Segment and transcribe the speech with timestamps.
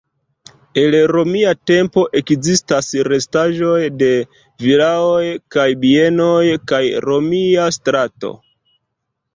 [0.83, 4.09] El romia tempo ekzistas restaĵoj de
[4.67, 5.23] vilaoj
[5.57, 6.43] kaj bienoj
[6.75, 8.39] kaj romia strato.